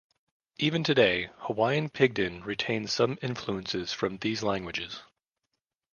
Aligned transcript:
Even 0.57 0.83
today, 0.83 1.29
Hawaiian 1.41 1.87
Pidgin 1.87 2.41
retains 2.43 2.91
some 2.91 3.19
influences 3.21 3.93
from 3.93 4.17
these 4.17 4.41
languages. 4.41 5.03